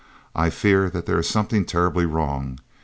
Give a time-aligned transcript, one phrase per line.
[0.35, 2.57] I fear that there is something terribly wrong.